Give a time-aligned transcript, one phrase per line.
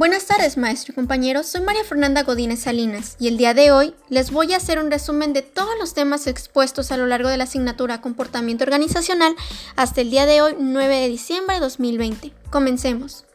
[0.00, 1.44] Buenas tardes, maestro y compañeros.
[1.44, 4.90] Soy María Fernanda Godínez Salinas y el día de hoy les voy a hacer un
[4.90, 9.36] resumen de todos los temas expuestos a lo largo de la asignatura Comportamiento Organizacional
[9.76, 12.32] hasta el día de hoy, 9 de diciembre de 2020.
[12.48, 13.26] Comencemos.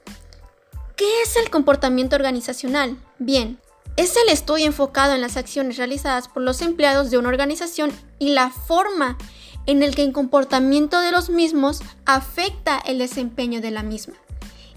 [0.95, 2.97] ¿Qué es el comportamiento organizacional?
[3.19, 3.59] Bien,
[3.95, 8.29] es el estudio enfocado en las acciones realizadas por los empleados de una organización y
[8.29, 9.19] la forma
[9.67, 14.15] en el que el comportamiento de los mismos afecta el desempeño de la misma.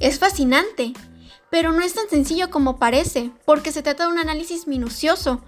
[0.01, 0.93] Es fascinante,
[1.51, 5.41] pero no es tan sencillo como parece, porque se trata de un análisis minucioso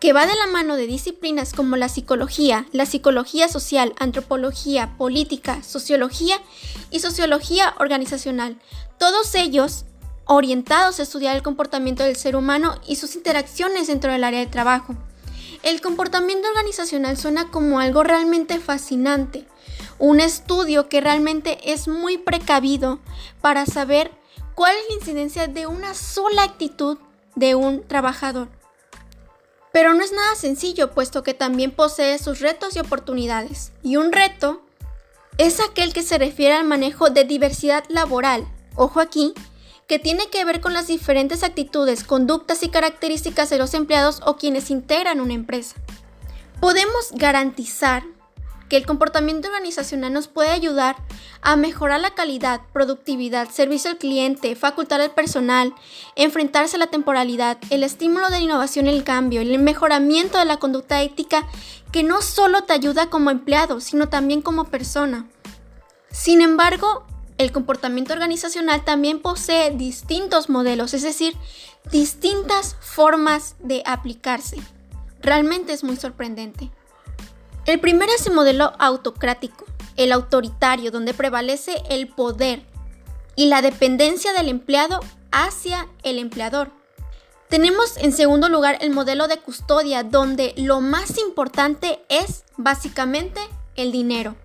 [0.00, 5.62] que va de la mano de disciplinas como la psicología, la psicología social, antropología, política,
[5.62, 6.40] sociología
[6.90, 8.58] y sociología organizacional,
[8.98, 9.84] todos ellos
[10.26, 14.46] orientados a estudiar el comportamiento del ser humano y sus interacciones dentro del área de
[14.46, 14.94] trabajo.
[15.62, 19.46] El comportamiento organizacional suena como algo realmente fascinante,
[19.98, 22.98] un estudio que realmente es muy precavido
[23.40, 24.10] para saber
[24.54, 26.98] cuál es la incidencia de una sola actitud
[27.34, 28.48] de un trabajador.
[29.72, 33.72] Pero no es nada sencillo, puesto que también posee sus retos y oportunidades.
[33.82, 34.62] Y un reto
[35.36, 38.46] es aquel que se refiere al manejo de diversidad laboral.
[38.76, 39.34] Ojo aquí,
[39.88, 44.36] que tiene que ver con las diferentes actitudes, conductas y características de los empleados o
[44.36, 45.76] quienes integran una empresa.
[46.60, 48.04] Podemos garantizar
[48.68, 50.96] que el comportamiento organizacional nos puede ayudar
[51.42, 55.74] a mejorar la calidad, productividad, servicio al cliente, facultar al personal,
[56.16, 60.58] enfrentarse a la temporalidad, el estímulo de la innovación el cambio, el mejoramiento de la
[60.58, 61.46] conducta ética
[61.92, 65.28] que no solo te ayuda como empleado, sino también como persona.
[66.10, 67.04] Sin embargo,
[67.38, 71.36] el comportamiento organizacional también posee distintos modelos, es decir,
[71.90, 74.56] distintas formas de aplicarse.
[75.20, 76.70] Realmente es muy sorprendente.
[77.66, 79.64] El primero es el modelo autocrático,
[79.96, 82.62] el autoritario, donde prevalece el poder
[83.36, 85.00] y la dependencia del empleado
[85.32, 86.70] hacia el empleador.
[87.48, 93.40] Tenemos en segundo lugar el modelo de custodia, donde lo más importante es básicamente
[93.76, 94.36] el dinero.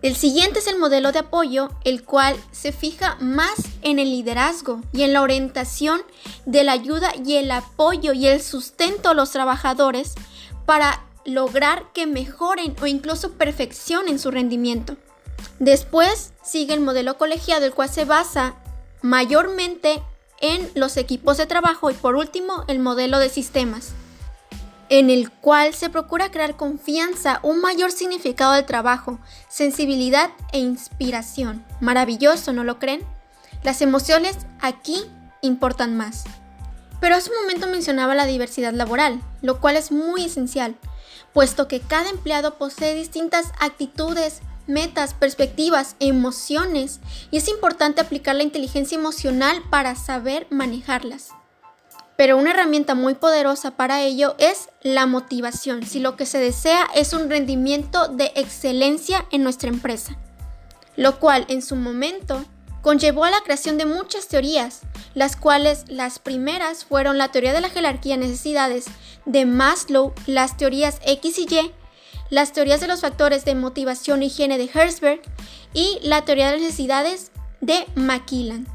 [0.00, 4.80] El siguiente es el modelo de apoyo, el cual se fija más en el liderazgo
[4.92, 6.02] y en la orientación
[6.46, 10.14] de la ayuda y el apoyo y el sustento a los trabajadores
[10.66, 14.96] para lograr que mejoren o incluso perfeccionen su rendimiento.
[15.58, 18.54] Después sigue el modelo colegiado, el cual se basa
[19.00, 20.02] mayormente
[20.40, 23.94] en los equipos de trabajo y por último el modelo de sistemas
[24.92, 29.18] en el cual se procura crear confianza, un mayor significado del trabajo,
[29.48, 31.64] sensibilidad e inspiración.
[31.80, 33.00] Maravilloso, ¿no lo creen?
[33.62, 35.02] Las emociones aquí
[35.40, 36.24] importan más.
[37.02, 40.76] Pero hace un momento mencionaba la diversidad laboral, lo cual es muy esencial,
[41.32, 47.00] puesto que cada empleado posee distintas actitudes, metas, perspectivas, emociones,
[47.32, 51.30] y es importante aplicar la inteligencia emocional para saber manejarlas.
[52.16, 56.88] Pero una herramienta muy poderosa para ello es la motivación, si lo que se desea
[56.94, 60.16] es un rendimiento de excelencia en nuestra empresa,
[60.94, 62.44] lo cual en su momento
[62.82, 64.80] conllevó a la creación de muchas teorías,
[65.14, 68.86] las cuales las primeras fueron la teoría de la jerarquía de necesidades
[69.24, 71.72] de Maslow, las teorías X y Y,
[72.28, 75.22] las teorías de los factores de motivación y higiene de Herzberg
[75.72, 78.66] y la teoría de necesidades de Macmillan.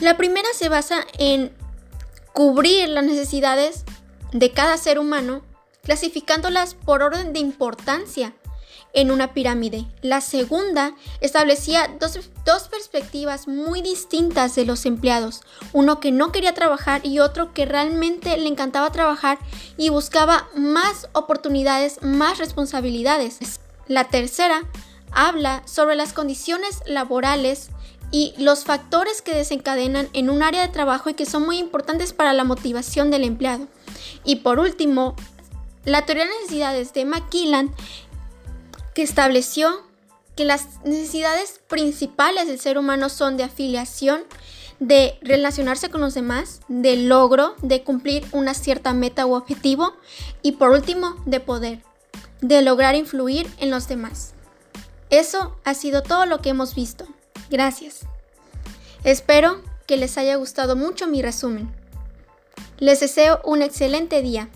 [0.00, 1.52] La primera se basa en
[2.32, 3.84] cubrir las necesidades
[4.32, 5.42] de cada ser humano,
[5.82, 8.34] clasificándolas por orden de importancia
[8.92, 9.86] en una pirámide.
[10.02, 15.42] La segunda establecía dos, dos, perspectivas muy distintas de los empleados,
[15.72, 19.38] uno que no quería trabajar y otro que realmente le encantaba trabajar
[19.76, 23.38] y buscaba más oportunidades, más responsabilidades.
[23.86, 24.62] La tercera
[25.12, 27.70] habla sobre las condiciones laborales
[28.10, 32.12] y los factores que desencadenan en un área de trabajo y que son muy importantes
[32.12, 33.68] para la motivación del empleado.
[34.24, 35.14] Y por último,
[35.84, 37.74] la teoría de necesidades de McKillan,
[38.94, 39.82] que estableció
[40.36, 44.22] que las necesidades principales del ser humano son de afiliación,
[44.78, 49.94] de relacionarse con los demás, de logro, de cumplir una cierta meta u objetivo
[50.42, 51.82] y por último, de poder,
[52.40, 54.34] de lograr influir en los demás.
[55.10, 57.06] Eso ha sido todo lo que hemos visto.
[57.50, 58.00] Gracias.
[59.04, 61.74] Espero que les haya gustado mucho mi resumen.
[62.78, 64.50] Les deseo un excelente día.